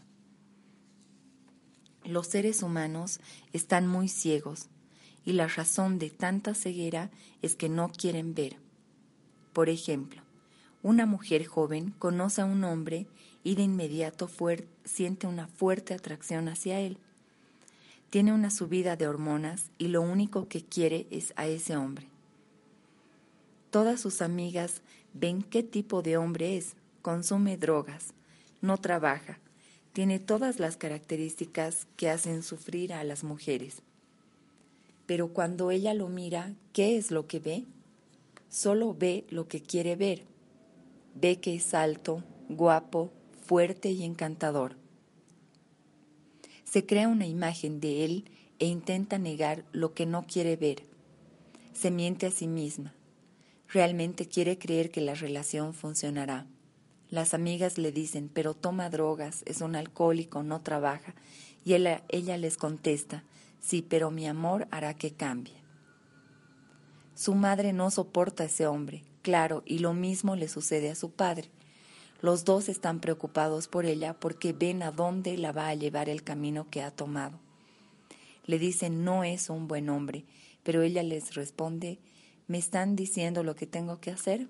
Los 2.04 2.28
seres 2.28 2.62
humanos 2.62 3.20
están 3.52 3.88
muy 3.88 4.08
ciegos 4.08 4.70
y 5.26 5.34
la 5.34 5.48
razón 5.48 6.00
de 6.00 6.10
tanta 6.10 6.54
ceguera 6.54 7.10
es 7.42 7.56
que 7.56 7.68
no 7.68 7.90
quieren 7.90 8.36
ver. 8.36 8.58
Por 9.54 9.70
ejemplo, 9.70 10.22
una 10.84 11.06
mujer 11.06 11.46
joven 11.46 11.96
conoce 11.98 12.42
a 12.42 12.46
un 12.46 12.64
hombre 12.64 13.08
y 13.44 13.56
de 13.56 13.64
inmediato 13.64 14.30
siente 14.84 15.28
una 15.28 15.48
fuerte 15.48 15.94
atracción 15.94 16.48
hacia 16.48 16.80
él. 16.80 16.98
Tiene 18.10 18.34
una 18.34 18.52
subida 18.52 18.96
de 18.96 19.08
hormonas 19.08 19.72
y 19.78 19.88
lo 19.88 20.02
único 20.02 20.48
que 20.48 20.64
quiere 20.64 21.08
es 21.10 21.34
a 21.36 21.48
ese 21.48 21.76
hombre. 21.76 22.08
Todas 23.72 24.00
sus 24.00 24.22
amigas 24.22 24.82
ven 25.14 25.42
qué 25.42 25.64
tipo 25.64 26.02
de 26.02 26.18
hombre 26.18 26.56
es, 26.56 26.76
consume 27.02 27.58
drogas, 27.58 28.14
no 28.62 28.78
trabaja, 28.78 29.40
tiene 29.92 30.20
todas 30.20 30.60
las 30.60 30.78
características 30.78 31.88
que 31.98 32.10
hacen 32.10 32.44
sufrir 32.44 32.94
a 32.94 33.04
las 33.04 33.24
mujeres. 33.24 33.82
Pero 35.06 35.30
cuando 35.30 35.72
ella 35.72 35.94
lo 35.94 36.10
mira, 36.10 36.54
¿qué 36.74 36.98
es 36.98 37.12
lo 37.12 37.28
que 37.28 37.40
ve? 37.40 37.66
Solo 38.50 38.94
ve 38.94 39.26
lo 39.30 39.48
que 39.48 39.62
quiere 39.62 39.96
ver. 39.96 40.24
Ve 41.14 41.40
que 41.40 41.56
es 41.56 41.74
alto, 41.74 42.24
guapo, 42.50 43.12
fuerte 43.46 43.92
y 43.92 44.04
encantador. 44.04 44.76
Se 46.64 46.86
crea 46.86 47.08
una 47.08 47.28
imagen 47.28 47.80
de 47.80 48.06
él 48.06 48.26
e 48.60 48.66
intenta 48.66 49.18
negar 49.18 49.66
lo 49.72 49.94
que 49.94 50.06
no 50.06 50.26
quiere 50.26 50.56
ver. 50.56 50.84
Se 51.74 51.92
miente 51.92 52.26
a 52.26 52.32
sí 52.32 52.48
misma. 52.48 52.94
Realmente 53.70 54.28
quiere 54.28 54.58
creer 54.58 54.92
que 54.92 55.02
la 55.02 55.14
relación 55.14 55.74
funcionará. 55.74 56.48
Las 57.10 57.34
amigas 57.34 57.78
le 57.78 57.92
dicen, 57.92 58.30
pero 58.34 58.54
toma 58.54 58.90
drogas, 58.90 59.44
es 59.46 59.62
un 59.62 59.76
alcohólico, 59.76 60.44
no 60.44 60.62
trabaja. 60.62 61.14
Y 61.64 61.74
ella, 61.74 62.38
les 62.38 62.58
contesta, 62.58 63.24
sí, 63.66 63.82
pero 63.82 64.12
mi 64.12 64.28
amor 64.28 64.68
hará 64.72 64.94
que 64.94 65.12
cambie. 65.12 65.56
Su 67.16 67.34
madre 67.34 67.74
no 67.74 67.90
soporta 67.92 68.44
a 68.44 68.46
ese 68.48 68.68
hombre, 68.68 69.04
claro, 69.22 69.64
y 69.66 69.80
lo 69.80 69.94
mismo 69.94 70.36
le 70.36 70.48
sucede 70.48 70.92
a 70.92 70.96
su 70.96 71.12
padre. 71.12 71.50
Los 72.22 72.44
dos 72.46 72.70
están 72.70 73.00
preocupados 73.00 73.68
por 73.68 73.86
ella 73.86 74.14
porque 74.14 74.54
ven 74.54 74.84
a 74.84 74.92
dónde 74.92 75.38
la 75.38 75.52
va 75.52 75.70
a 75.70 75.76
llevar 75.76 76.10
el 76.10 76.24
camino 76.24 76.68
que 76.70 76.82
ha 76.82 76.92
tomado. 76.92 77.40
Le 78.46 78.60
dicen 78.60 79.04
no 79.04 79.24
es 79.24 79.50
un 79.50 79.68
buen 79.68 79.90
hombre, 79.90 80.26
pero 80.64 80.82
ella 80.82 81.04
les 81.04 81.34
responde, 81.36 82.00
¿me 82.48 82.58
están 82.58 82.96
diciendo 82.96 83.44
lo 83.44 83.56
que 83.56 83.66
tengo 83.66 84.00
que 84.00 84.12
hacer? 84.12 84.48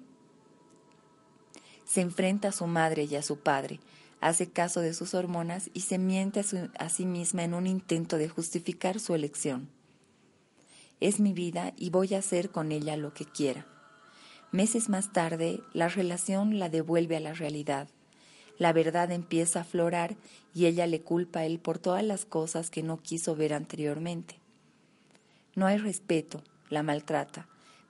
se 1.85 2.01
enfrenta 2.01 2.49
a 2.49 2.51
su 2.51 2.67
madre 2.67 3.03
y 3.03 3.15
a 3.15 3.21
su 3.21 3.39
padre, 3.39 3.79
hace 4.25 4.49
caso 4.49 4.81
de 4.81 4.95
sus 4.95 5.13
hormonas 5.13 5.69
y 5.75 5.81
se 5.81 5.99
miente 5.99 6.43
a, 6.79 6.89
sí 6.89 7.05
misma 7.05 7.43
en 7.43 7.53
un 7.53 7.67
intento 7.67 8.17
de 8.17 8.27
justificar 8.27 8.99
su 8.99 9.13
elección. 9.13 9.69
Es 10.99 11.19
mi 11.19 11.31
vida 11.31 11.73
y 11.77 11.91
voy 11.91 12.15
a 12.15 12.19
hacer 12.19 12.49
con 12.49 12.71
ella 12.71 12.97
lo 12.97 13.13
que 13.13 13.25
quiera. 13.25 13.67
Meses 14.51 14.89
más 14.89 15.13
tarde, 15.13 15.61
la 15.73 15.89
relación 15.89 16.57
la 16.57 16.69
devuelve 16.69 17.17
a 17.17 17.19
la 17.19 17.33
realidad. 17.33 17.87
La 18.57 18.73
verdad 18.73 19.11
empieza 19.11 19.59
a 19.59 19.61
aflorar 19.61 20.15
y 20.55 20.65
ella 20.65 20.87
le 20.87 21.01
culpa 21.01 21.41
a 21.41 21.45
él 21.45 21.59
por 21.59 21.77
todas 21.77 22.03
las 22.03 22.25
cosas 22.25 22.71
que 22.71 22.81
no 22.81 22.97
quiso 22.97 23.35
ver 23.35 23.53
anteriormente. 23.53 24.39
No 25.53 25.67
hay 25.67 25.77
respeto, 25.77 26.41
la 26.71 26.81
maltrata, 26.81 27.47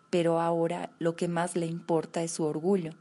pero 0.09 0.41
ahora 0.41 0.91
lo 0.99 1.15
que 1.15 1.29
más 1.29 1.55
le 1.55 1.65
importa 1.65 2.23
es 2.23 2.31
su 2.31 2.43
orgullo 2.43 2.93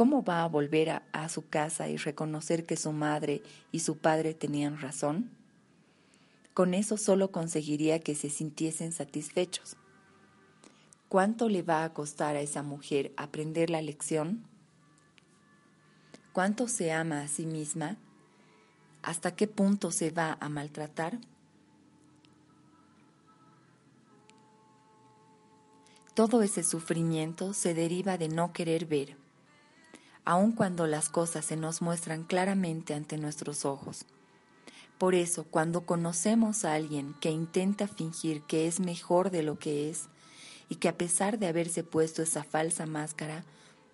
¿Cómo 0.00 0.24
va 0.24 0.44
a 0.44 0.48
volver 0.48 1.02
a, 1.12 1.28
su 1.28 1.46
casa 1.46 1.90
y 1.90 1.98
reconocer 1.98 2.64
que 2.64 2.78
su 2.78 2.90
madre 2.90 3.42
y 3.70 3.80
su 3.80 3.98
padre 3.98 4.32
tenían 4.32 4.80
razón? 4.80 5.30
Con 6.54 6.72
eso 6.72 6.96
solo 6.96 7.30
conseguiría 7.30 8.00
que 8.00 8.14
se 8.14 8.30
sintiesen 8.30 8.92
satisfechos. 8.92 9.76
¿Cuánto 11.10 11.50
le 11.50 11.60
va 11.60 11.84
a 11.84 11.92
costar 11.92 12.34
a 12.34 12.40
esa 12.40 12.62
mujer 12.62 13.12
aprender 13.18 13.68
la 13.68 13.82
lección? 13.82 14.46
¿Cuánto 16.32 16.66
se 16.66 16.92
ama 16.92 17.20
a 17.20 17.28
sí 17.28 17.44
misma? 17.44 17.98
¿Hasta 19.02 19.36
qué 19.36 19.48
punto 19.48 19.90
se 19.90 20.10
va 20.10 20.38
a 20.40 20.48
maltratar? 20.48 21.18
Todo 26.14 26.40
ese 26.40 26.62
sufrimiento 26.62 27.52
se 27.52 27.74
deriva 27.74 28.16
de 28.16 28.30
no 28.30 28.54
querer 28.54 28.86
ver 28.86 29.20
aun 30.24 30.52
cuando 30.52 30.86
las 30.86 31.08
cosas 31.08 31.44
se 31.44 31.56
nos 31.56 31.82
muestran 31.82 32.24
claramente 32.24 32.94
ante 32.94 33.16
nuestros 33.16 33.64
ojos. 33.64 34.04
Por 34.98 35.14
eso, 35.14 35.44
cuando 35.44 35.86
conocemos 35.86 36.64
a 36.64 36.74
alguien 36.74 37.14
que 37.20 37.30
intenta 37.30 37.88
fingir 37.88 38.42
que 38.42 38.66
es 38.66 38.80
mejor 38.80 39.30
de 39.30 39.42
lo 39.42 39.58
que 39.58 39.88
es, 39.88 40.08
y 40.68 40.76
que 40.76 40.88
a 40.88 40.98
pesar 40.98 41.38
de 41.38 41.46
haberse 41.46 41.82
puesto 41.82 42.22
esa 42.22 42.44
falsa 42.44 42.86
máscara, 42.86 43.44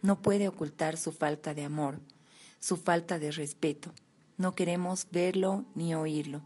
no 0.02 0.20
puede 0.20 0.48
ocultar 0.48 0.96
su 0.96 1.12
falta 1.12 1.54
de 1.54 1.64
amor, 1.64 2.00
su 2.58 2.76
falta 2.76 3.18
de 3.18 3.30
respeto, 3.30 3.92
no 4.36 4.54
queremos 4.54 5.06
verlo 5.10 5.64
ni 5.74 5.94
oírlo. 5.94 6.42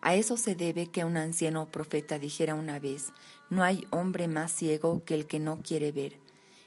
A 0.00 0.14
eso 0.14 0.38
se 0.38 0.54
debe 0.54 0.86
que 0.86 1.04
un 1.04 1.18
anciano 1.18 1.66
profeta 1.66 2.18
dijera 2.18 2.54
una 2.54 2.78
vez, 2.78 3.12
no 3.50 3.64
hay 3.64 3.86
hombre 3.90 4.28
más 4.28 4.52
ciego 4.52 5.04
que 5.04 5.14
el 5.14 5.26
que 5.26 5.40
no 5.40 5.60
quiere 5.62 5.92
ver 5.92 6.19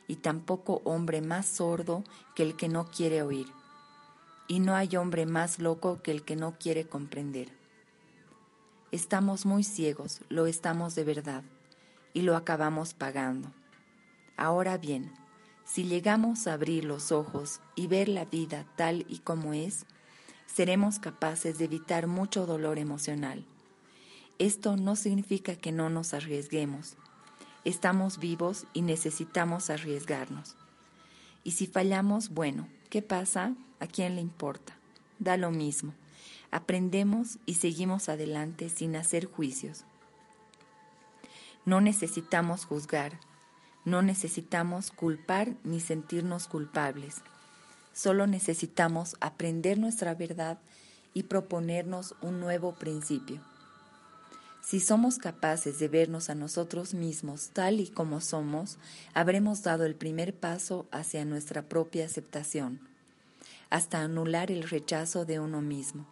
y 0.07 0.17
tampoco 0.17 0.81
hombre 0.83 1.21
más 1.21 1.45
sordo 1.45 2.03
que 2.35 2.43
el 2.43 2.55
que 2.55 2.69
no 2.69 2.85
quiere 2.89 3.21
oír, 3.21 3.47
y 4.47 4.59
no 4.59 4.75
hay 4.75 4.95
hombre 4.95 5.25
más 5.25 5.59
loco 5.59 6.01
que 6.01 6.11
el 6.11 6.23
que 6.23 6.35
no 6.35 6.57
quiere 6.57 6.87
comprender. 6.87 7.49
Estamos 8.91 9.45
muy 9.45 9.63
ciegos, 9.63 10.21
lo 10.29 10.45
estamos 10.45 10.95
de 10.95 11.03
verdad, 11.03 11.43
y 12.13 12.21
lo 12.21 12.35
acabamos 12.35 12.93
pagando. 12.93 13.51
Ahora 14.37 14.77
bien, 14.77 15.11
si 15.65 15.85
llegamos 15.85 16.47
a 16.47 16.53
abrir 16.53 16.83
los 16.83 17.11
ojos 17.11 17.61
y 17.75 17.87
ver 17.87 18.09
la 18.09 18.25
vida 18.25 18.65
tal 18.75 19.05
y 19.07 19.19
como 19.19 19.53
es, 19.53 19.85
seremos 20.45 20.99
capaces 20.99 21.57
de 21.57 21.65
evitar 21.65 22.07
mucho 22.07 22.45
dolor 22.45 22.77
emocional. 22.77 23.45
Esto 24.39 24.75
no 24.77 24.95
significa 24.95 25.55
que 25.55 25.71
no 25.71 25.89
nos 25.89 26.13
arriesguemos, 26.13 26.97
Estamos 27.65 28.19
vivos 28.19 28.65
y 28.73 28.81
necesitamos 28.81 29.69
arriesgarnos. 29.69 30.55
Y 31.43 31.51
si 31.51 31.65
fallamos, 31.67 32.29
bueno, 32.29 32.67
¿qué 32.89 33.01
pasa? 33.01 33.55
¿A 33.79 33.87
quién 33.87 34.15
le 34.15 34.21
importa? 34.21 34.75
Da 35.19 35.37
lo 35.37 35.49
mismo. 35.51 35.93
Aprendemos 36.51 37.39
y 37.45 37.55
seguimos 37.55 38.09
adelante 38.09 38.69
sin 38.69 38.95
hacer 38.95 39.25
juicios. 39.25 39.85
No 41.65 41.79
necesitamos 41.79 42.65
juzgar, 42.65 43.19
no 43.85 44.01
necesitamos 44.01 44.91
culpar 44.91 45.55
ni 45.63 45.79
sentirnos 45.79 46.47
culpables. 46.47 47.21
Solo 47.93 48.27
necesitamos 48.27 49.15
aprender 49.21 49.77
nuestra 49.77 50.15
verdad 50.15 50.59
y 51.13 51.23
proponernos 51.23 52.15
un 52.21 52.39
nuevo 52.39 52.73
principio. 52.73 53.41
Si 54.73 54.79
somos 54.79 55.19
capaces 55.19 55.77
de 55.77 55.87
vernos 55.87 56.31
a 56.31 56.33
nosotros 56.33 56.95
mismos 56.95 57.51
tal 57.53 57.79
y 57.79 57.89
como 57.89 58.21
somos, 58.21 58.79
habremos 59.13 59.61
dado 59.61 59.85
el 59.85 59.93
primer 59.93 60.33
paso 60.33 60.87
hacia 60.89 61.25
nuestra 61.25 61.61
propia 61.61 62.05
aceptación, 62.05 62.79
hasta 63.69 64.01
anular 64.01 64.49
el 64.49 64.67
rechazo 64.67 65.25
de 65.25 65.39
uno 65.39 65.61
mismo. 65.61 66.07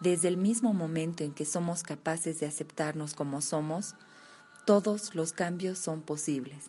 Desde 0.00 0.28
el 0.28 0.36
mismo 0.36 0.74
momento 0.74 1.24
en 1.24 1.32
que 1.32 1.46
somos 1.46 1.82
capaces 1.82 2.40
de 2.40 2.46
aceptarnos 2.46 3.14
como 3.14 3.40
somos, 3.40 3.94
todos 4.66 5.14
los 5.14 5.32
cambios 5.32 5.78
son 5.78 6.02
posibles. 6.02 6.66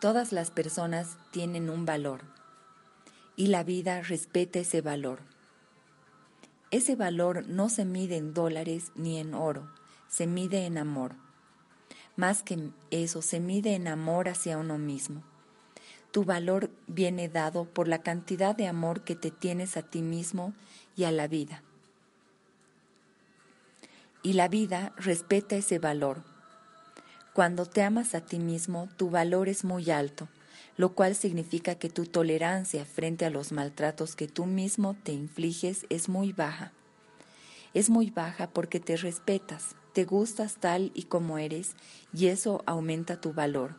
Todas 0.00 0.32
las 0.32 0.50
personas 0.50 1.18
tienen 1.30 1.68
un 1.68 1.84
valor 1.84 2.22
y 3.36 3.48
la 3.48 3.64
vida 3.64 4.00
respeta 4.00 4.60
ese 4.60 4.80
valor. 4.80 5.31
Ese 6.72 6.96
valor 6.96 7.46
no 7.48 7.68
se 7.68 7.84
mide 7.84 8.16
en 8.16 8.32
dólares 8.32 8.92
ni 8.94 9.18
en 9.18 9.34
oro, 9.34 9.70
se 10.08 10.26
mide 10.26 10.64
en 10.64 10.78
amor. 10.78 11.14
Más 12.16 12.42
que 12.42 12.70
eso, 12.90 13.20
se 13.20 13.40
mide 13.40 13.74
en 13.74 13.86
amor 13.88 14.30
hacia 14.30 14.56
uno 14.56 14.78
mismo. 14.78 15.22
Tu 16.12 16.24
valor 16.24 16.70
viene 16.86 17.28
dado 17.28 17.66
por 17.66 17.88
la 17.88 17.98
cantidad 18.02 18.56
de 18.56 18.68
amor 18.68 19.02
que 19.02 19.14
te 19.14 19.30
tienes 19.30 19.76
a 19.76 19.82
ti 19.82 20.00
mismo 20.00 20.54
y 20.96 21.04
a 21.04 21.12
la 21.12 21.28
vida. 21.28 21.62
Y 24.22 24.32
la 24.32 24.48
vida 24.48 24.94
respeta 24.96 25.56
ese 25.56 25.78
valor. 25.78 26.22
Cuando 27.34 27.66
te 27.66 27.82
amas 27.82 28.14
a 28.14 28.22
ti 28.22 28.38
mismo, 28.38 28.88
tu 28.96 29.10
valor 29.10 29.50
es 29.50 29.62
muy 29.62 29.90
alto, 29.90 30.26
lo 30.82 30.94
cual 30.96 31.14
significa 31.14 31.76
que 31.76 31.88
tu 31.88 32.06
tolerancia 32.06 32.84
frente 32.84 33.24
a 33.24 33.30
los 33.30 33.52
maltratos 33.52 34.16
que 34.16 34.26
tú 34.26 34.46
mismo 34.46 34.96
te 35.04 35.12
infliges 35.12 35.86
es 35.90 36.08
muy 36.08 36.32
baja. 36.32 36.72
Es 37.72 37.88
muy 37.88 38.10
baja 38.10 38.50
porque 38.50 38.80
te 38.80 38.96
respetas, 38.96 39.76
te 39.92 40.04
gustas 40.04 40.56
tal 40.56 40.90
y 40.92 41.04
como 41.04 41.38
eres 41.38 41.76
y 42.12 42.26
eso 42.26 42.64
aumenta 42.66 43.20
tu 43.20 43.32
valor. 43.32 43.76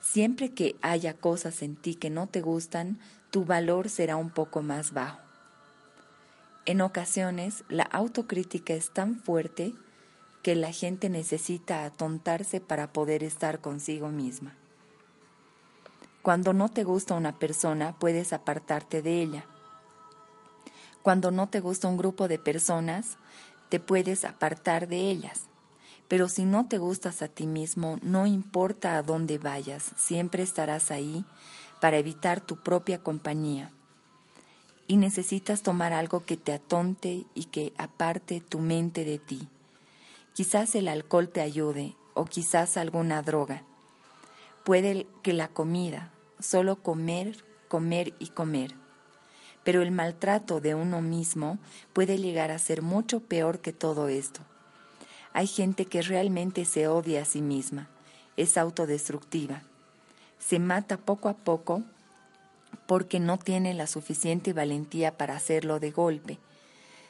Siempre 0.00 0.50
que 0.50 0.74
haya 0.82 1.14
cosas 1.14 1.62
en 1.62 1.76
ti 1.76 1.94
que 1.94 2.10
no 2.10 2.26
te 2.26 2.40
gustan, 2.40 2.98
tu 3.30 3.44
valor 3.44 3.88
será 3.88 4.16
un 4.16 4.30
poco 4.30 4.60
más 4.60 4.92
bajo. 4.92 5.20
En 6.66 6.80
ocasiones, 6.80 7.62
la 7.68 7.84
autocrítica 7.84 8.74
es 8.74 8.90
tan 8.90 9.20
fuerte 9.20 9.72
que 10.42 10.56
la 10.56 10.72
gente 10.72 11.08
necesita 11.08 11.84
atontarse 11.84 12.60
para 12.60 12.92
poder 12.92 13.22
estar 13.22 13.60
consigo 13.60 14.08
misma. 14.08 14.56
Cuando 16.22 16.52
no 16.52 16.68
te 16.68 16.84
gusta 16.84 17.14
una 17.14 17.36
persona, 17.36 17.98
puedes 17.98 18.32
apartarte 18.32 19.02
de 19.02 19.20
ella. 19.22 19.44
Cuando 21.02 21.32
no 21.32 21.48
te 21.48 21.58
gusta 21.58 21.88
un 21.88 21.96
grupo 21.96 22.28
de 22.28 22.38
personas, 22.38 23.16
te 23.68 23.80
puedes 23.80 24.24
apartar 24.24 24.86
de 24.86 25.10
ellas. 25.10 25.48
Pero 26.06 26.28
si 26.28 26.44
no 26.44 26.68
te 26.68 26.78
gustas 26.78 27.22
a 27.22 27.28
ti 27.28 27.48
mismo, 27.48 27.98
no 28.02 28.26
importa 28.26 28.96
a 28.96 29.02
dónde 29.02 29.38
vayas, 29.38 29.92
siempre 29.96 30.44
estarás 30.44 30.92
ahí 30.92 31.24
para 31.80 31.96
evitar 31.96 32.40
tu 32.40 32.62
propia 32.62 33.02
compañía. 33.02 33.72
Y 34.86 34.98
necesitas 34.98 35.62
tomar 35.62 35.92
algo 35.92 36.24
que 36.24 36.36
te 36.36 36.52
atonte 36.52 37.24
y 37.34 37.46
que 37.46 37.72
aparte 37.78 38.40
tu 38.40 38.60
mente 38.60 39.04
de 39.04 39.18
ti. 39.18 39.48
Quizás 40.34 40.76
el 40.76 40.86
alcohol 40.86 41.30
te 41.30 41.40
ayude 41.40 41.96
o 42.14 42.26
quizás 42.26 42.76
alguna 42.76 43.22
droga. 43.22 43.64
Puede 44.64 45.08
que 45.22 45.32
la 45.32 45.48
comida, 45.48 46.11
solo 46.42 46.82
comer, 46.82 47.44
comer 47.68 48.14
y 48.18 48.28
comer. 48.28 48.74
Pero 49.64 49.82
el 49.82 49.92
maltrato 49.92 50.60
de 50.60 50.74
uno 50.74 51.00
mismo 51.00 51.58
puede 51.92 52.18
llegar 52.18 52.50
a 52.50 52.58
ser 52.58 52.82
mucho 52.82 53.20
peor 53.20 53.60
que 53.60 53.72
todo 53.72 54.08
esto. 54.08 54.40
Hay 55.32 55.46
gente 55.46 55.86
que 55.86 56.02
realmente 56.02 56.64
se 56.64 56.88
odia 56.88 57.22
a 57.22 57.24
sí 57.24 57.40
misma, 57.40 57.88
es 58.36 58.58
autodestructiva. 58.58 59.62
Se 60.38 60.58
mata 60.58 60.96
poco 60.96 61.28
a 61.28 61.34
poco 61.34 61.82
porque 62.86 63.20
no 63.20 63.38
tiene 63.38 63.72
la 63.74 63.86
suficiente 63.86 64.52
valentía 64.52 65.16
para 65.16 65.36
hacerlo 65.36 65.80
de 65.80 65.90
golpe. 65.90 66.38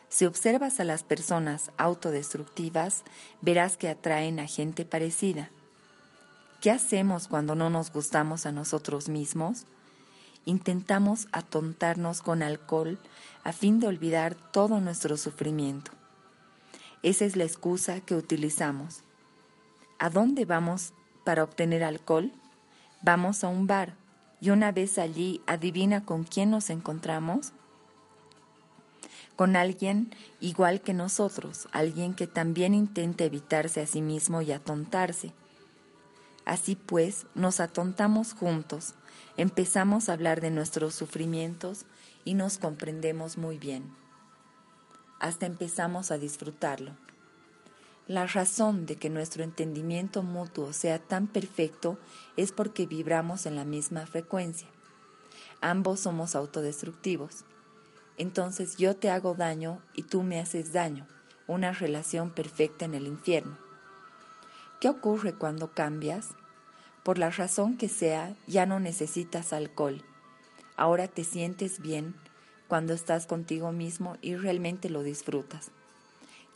Si 0.09 0.27
observas 0.27 0.79
a 0.79 0.85
las 0.85 1.03
personas 1.03 1.71
autodestructivas, 1.79 3.03
verás 3.41 3.79
que 3.79 3.89
atraen 3.89 4.39
a 4.41 4.47
gente 4.47 4.85
parecida. 4.85 5.51
¿Qué 6.63 6.71
hacemos 6.71 7.27
cuando 7.27 7.57
no 7.57 7.71
nos 7.71 7.93
gustamos 7.93 8.47
a 8.47 8.53
nosotros 8.53 9.09
mismos? 9.09 9.65
Intentamos 10.45 11.27
atontarnos 11.33 12.23
con 12.23 12.41
alcohol 12.41 13.01
a 13.43 13.53
fin 13.53 13.81
de 13.81 13.89
olvidar 13.89 14.37
todo 14.37 14.81
nuestro 14.81 15.17
sufrimiento. 15.17 15.91
Esa 17.03 17.25
es 17.25 17.35
la 17.35 17.43
excusa 17.43 18.01
que 18.01 18.15
utilizamos. 18.15 19.03
¿A 19.99 20.09
dónde 20.09 20.45
vamos 20.45 20.93
para 21.25 21.43
obtener 21.43 21.83
alcohol? 21.83 22.31
Vamos 23.03 23.43
a 23.43 23.49
un 23.49 23.67
bar 23.67 23.97
y 24.41 24.51
una 24.51 24.71
vez 24.71 24.99
allí, 24.99 25.41
adivina 25.49 26.05
con 26.05 26.23
quién 26.23 26.53
nos 26.53 26.71
encontramos. 26.71 27.51
Con 29.35 29.57
alguien 29.57 30.15
igual 30.39 30.81
que 30.81 30.95
nosotros, 30.95 31.67
alguien 31.73 32.15
que 32.15 32.29
también 32.29 32.73
intenta 32.73 33.25
evitarse 33.25 33.81
a 33.81 33.87
sí 33.89 34.01
mismo 34.01 34.43
y 34.43 34.53
atontarse. 34.53 35.33
Así 36.45 36.77
pues, 36.77 37.27
nos 37.35 37.61
atontamos 37.61 38.33
juntos, 38.35 38.95
empezamos 39.37 40.09
a 40.09 40.15
hablar 40.15 40.41
de 40.41 40.51
nuestros 40.51 40.95
sufrimientos 40.95 41.87
y 42.25 42.35
nos 42.35 42.59
comprendemos 42.59 43.39
muy 43.39 43.59
bien 43.59 44.03
hasta 45.23 45.47
empezamos 45.47 46.11
a 46.11 46.19
disfrutarlo. 46.19 46.97
La 48.09 48.27
razón 48.27 48.87
de 48.87 48.97
que 48.97 49.09
nuestro 49.09 49.45
entendimiento 49.45 50.25
mutuo 50.25 50.73
sea 50.73 50.99
tan 50.99 51.29
perfecto 51.29 51.97
es 52.37 52.51
porque 52.51 52.87
vibramos 52.87 53.47
en 53.47 53.55
la 53.55 53.65
misma 53.65 54.05
frecuencia. 54.05 54.67
Ambos 55.61 56.01
somos 56.01 56.35
autodestructivos. 56.35 57.45
Entonces 58.19 58.77
yo 58.77 58.97
te 58.97 59.11
hago 59.11 59.35
daño 59.35 59.81
y 59.95 60.03
tú 60.03 60.25
me 60.25 60.41
haces 60.41 60.73
daño, 60.73 61.07
una 61.47 61.71
relación 61.71 62.31
perfecta 62.31 62.85
en 62.85 62.95
el 62.95 63.07
infierno. 63.07 63.57
¿Qué 64.83 64.89
ocurre 64.89 65.33
cuando 65.33 65.71
cambias? 65.71 66.31
Por 67.05 67.17
la 67.17 67.31
razón 67.31 67.77
que 67.77 67.89
sea, 67.89 68.35
ya 68.49 68.67
no 68.67 68.81
necesitas 68.81 69.53
alcohol. 69.53 70.03
Ahora 70.77 71.07
te 71.07 71.23
sientes 71.23 71.79
bien 71.79 72.17
cuando 72.67 72.93
estás 72.93 73.27
contigo 73.27 73.71
mismo 73.71 74.17
y 74.23 74.35
realmente 74.35 74.91
lo 74.91 75.05
disfrutas. 75.05 75.71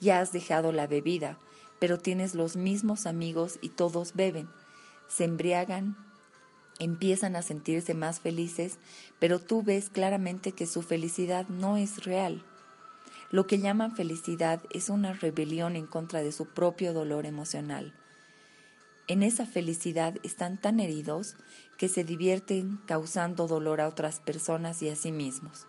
Ya 0.00 0.18
has 0.18 0.32
dejado 0.32 0.72
la 0.72 0.88
bebida, 0.88 1.38
pero 1.78 2.00
tienes 2.00 2.34
los 2.34 2.56
mismos 2.56 3.06
amigos 3.06 3.60
y 3.62 3.68
todos 3.68 4.14
beben, 4.14 4.48
se 5.06 5.22
embriagan, 5.22 5.96
empiezan 6.80 7.36
a 7.36 7.42
sentirse 7.42 7.94
más 7.94 8.18
felices, 8.18 8.78
pero 9.20 9.38
tú 9.38 9.62
ves 9.62 9.88
claramente 9.88 10.50
que 10.50 10.66
su 10.66 10.82
felicidad 10.82 11.46
no 11.46 11.76
es 11.76 12.02
real. 12.02 12.42
Lo 13.30 13.46
que 13.46 13.60
llaman 13.60 13.94
felicidad 13.94 14.60
es 14.70 14.88
una 14.88 15.12
rebelión 15.12 15.76
en 15.76 15.86
contra 15.86 16.24
de 16.24 16.32
su 16.32 16.46
propio 16.46 16.92
dolor 16.92 17.24
emocional. 17.24 17.94
En 19.08 19.22
esa 19.22 19.46
felicidad 19.46 20.16
están 20.24 20.60
tan 20.60 20.80
heridos 20.80 21.36
que 21.78 21.88
se 21.88 22.02
divierten 22.02 22.78
causando 22.86 23.46
dolor 23.46 23.80
a 23.80 23.88
otras 23.88 24.18
personas 24.18 24.82
y 24.82 24.88
a 24.88 24.96
sí 24.96 25.12
mismos. 25.12 25.66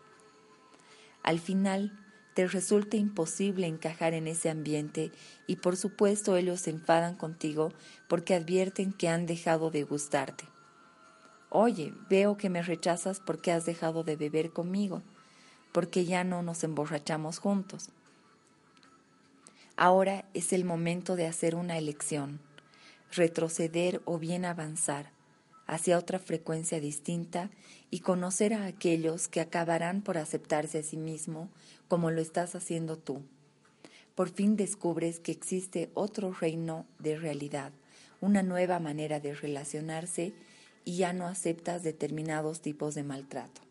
Al 1.21 1.39
final, 1.39 1.91
te 2.34 2.47
resulta 2.47 2.97
imposible 2.97 3.67
encajar 3.67 4.13
en 4.13 4.28
ese 4.28 4.50
ambiente 4.50 5.12
y 5.47 5.58
por 5.58 5.76
supuesto 5.76 6.36
ellos 6.36 6.62
se 6.62 6.69
enfadan 6.69 7.15
contigo 7.15 7.73
porque 8.08 8.36
advierten 8.36 8.93
que 8.93 9.10
han 9.10 9.26
dejado 9.26 9.71
de 9.71 9.84
gustarte. 9.84 10.45
Oye, 11.50 11.93
veo 12.10 12.38
que 12.38 12.50
me 12.50 12.62
rechazas 12.62 13.19
porque 13.19 13.52
has 13.52 13.65
dejado 13.65 14.04
de 14.04 14.15
beber 14.15 14.52
conmigo, 14.52 15.02
porque 15.71 16.06
ya 16.06 16.23
no 16.23 16.43
nos 16.43 16.63
emborrachamos 16.63 17.39
juntos. 17.39 17.89
Ahora 19.76 20.26
es 20.34 20.54
el 20.54 20.65
momento 20.65 21.15
de 21.15 21.28
hacer 21.28 21.56
una 21.56 21.78
elección, 21.78 22.39
retroceder 23.12 24.02
o 24.06 24.20
bien 24.20 24.46
avanzar 24.46 25.12
hacia 25.67 25.98
otra 25.98 26.17
frecuencia 26.17 26.80
distinta 26.80 27.52
y 27.91 28.00
conocer 28.00 28.54
a 28.54 28.65
aquellos 28.65 29.28
que 29.28 29.41
acabarán 29.41 30.02
por 30.02 30.17
aceptarse 30.17 30.80
a 30.80 30.84
sí 30.84 30.98
mismo 30.98 31.50
como 31.88 32.10
lo 32.10 32.22
estás 32.22 32.56
haciendo 32.56 32.98
tú. 32.98 33.22
Por 34.15 34.30
fin 34.30 34.56
descubres 34.56 35.20
que 35.20 35.32
existe 35.32 35.91
otro 35.93 36.32
reino 36.32 36.86
de 37.00 37.17
realidad, 37.17 37.72
una 38.22 38.43
nueva 38.43 38.80
manera 38.80 39.20
de 39.20 39.36
relacionarse 39.36 40.34
y 40.86 40.98
ya 40.98 41.13
no 41.13 41.28
aceptas 41.28 41.84
determinados 41.84 42.62
tipos 42.62 42.96
de 42.96 43.04
maltrato. 43.04 43.66